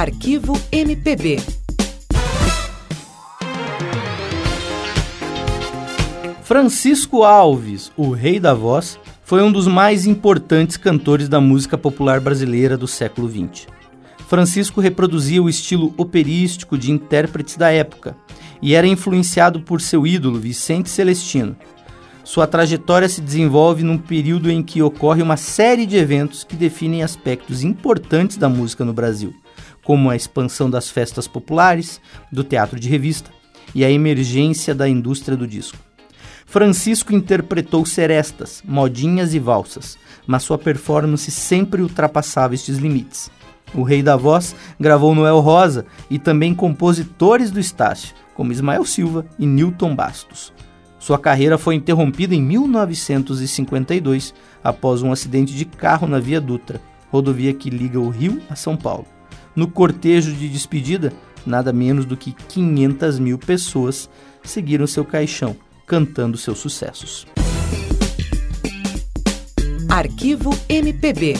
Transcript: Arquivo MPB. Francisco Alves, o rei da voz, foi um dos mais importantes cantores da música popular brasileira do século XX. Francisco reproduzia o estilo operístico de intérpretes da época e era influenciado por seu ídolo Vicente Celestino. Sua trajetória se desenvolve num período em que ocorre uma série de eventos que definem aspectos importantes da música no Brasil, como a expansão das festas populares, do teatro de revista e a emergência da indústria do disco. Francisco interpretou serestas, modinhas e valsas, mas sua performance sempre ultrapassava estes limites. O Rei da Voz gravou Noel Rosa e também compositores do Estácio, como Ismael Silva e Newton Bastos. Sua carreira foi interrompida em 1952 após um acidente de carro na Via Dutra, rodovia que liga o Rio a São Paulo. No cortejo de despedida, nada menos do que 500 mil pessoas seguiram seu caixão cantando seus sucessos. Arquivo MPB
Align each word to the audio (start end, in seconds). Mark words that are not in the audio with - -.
Arquivo 0.00 0.58
MPB. 0.72 1.38
Francisco 6.42 7.22
Alves, 7.22 7.92
o 7.98 8.10
rei 8.10 8.40
da 8.40 8.54
voz, 8.54 8.98
foi 9.22 9.42
um 9.42 9.52
dos 9.52 9.66
mais 9.66 10.06
importantes 10.06 10.78
cantores 10.78 11.28
da 11.28 11.38
música 11.38 11.76
popular 11.76 12.18
brasileira 12.18 12.78
do 12.78 12.88
século 12.88 13.28
XX. 13.28 13.66
Francisco 14.26 14.80
reproduzia 14.80 15.42
o 15.42 15.50
estilo 15.50 15.92
operístico 15.98 16.78
de 16.78 16.90
intérpretes 16.90 17.58
da 17.58 17.70
época 17.70 18.16
e 18.62 18.74
era 18.74 18.86
influenciado 18.86 19.60
por 19.60 19.82
seu 19.82 20.06
ídolo 20.06 20.40
Vicente 20.40 20.88
Celestino. 20.88 21.54
Sua 22.24 22.46
trajetória 22.46 23.08
se 23.08 23.20
desenvolve 23.20 23.82
num 23.82 23.98
período 23.98 24.50
em 24.50 24.62
que 24.62 24.80
ocorre 24.80 25.20
uma 25.20 25.36
série 25.36 25.84
de 25.84 25.98
eventos 25.98 26.42
que 26.42 26.56
definem 26.56 27.02
aspectos 27.02 27.62
importantes 27.62 28.38
da 28.38 28.48
música 28.48 28.82
no 28.82 28.94
Brasil, 28.94 29.34
como 29.84 30.10
a 30.10 30.16
expansão 30.16 30.68
das 30.68 30.90
festas 30.90 31.26
populares, 31.26 32.00
do 32.30 32.44
teatro 32.44 32.78
de 32.78 32.88
revista 32.88 33.30
e 33.74 33.84
a 33.84 33.90
emergência 33.90 34.74
da 34.74 34.88
indústria 34.88 35.36
do 35.36 35.46
disco. 35.46 35.78
Francisco 36.46 37.14
interpretou 37.14 37.86
serestas, 37.86 38.60
modinhas 38.64 39.34
e 39.34 39.38
valsas, 39.38 39.96
mas 40.26 40.42
sua 40.42 40.58
performance 40.58 41.30
sempre 41.30 41.80
ultrapassava 41.80 42.54
estes 42.54 42.78
limites. 42.78 43.30
O 43.72 43.84
Rei 43.84 44.02
da 44.02 44.16
Voz 44.16 44.56
gravou 44.78 45.14
Noel 45.14 45.38
Rosa 45.38 45.86
e 46.10 46.18
também 46.18 46.52
compositores 46.52 47.52
do 47.52 47.60
Estácio, 47.60 48.14
como 48.34 48.52
Ismael 48.52 48.84
Silva 48.84 49.26
e 49.38 49.46
Newton 49.46 49.94
Bastos. 49.94 50.52
Sua 50.98 51.18
carreira 51.18 51.56
foi 51.56 51.76
interrompida 51.76 52.34
em 52.34 52.42
1952 52.42 54.34
após 54.62 55.02
um 55.02 55.12
acidente 55.12 55.54
de 55.54 55.64
carro 55.64 56.08
na 56.08 56.18
Via 56.18 56.40
Dutra, 56.40 56.80
rodovia 57.10 57.54
que 57.54 57.70
liga 57.70 58.00
o 58.00 58.10
Rio 58.10 58.42
a 58.50 58.56
São 58.56 58.76
Paulo. 58.76 59.06
No 59.54 59.68
cortejo 59.68 60.32
de 60.32 60.48
despedida, 60.48 61.12
nada 61.44 61.72
menos 61.72 62.04
do 62.04 62.16
que 62.16 62.32
500 62.32 63.18
mil 63.18 63.38
pessoas 63.38 64.08
seguiram 64.42 64.86
seu 64.86 65.04
caixão 65.04 65.56
cantando 65.86 66.38
seus 66.38 66.58
sucessos. 66.58 67.26
Arquivo 69.88 70.50
MPB 70.68 71.34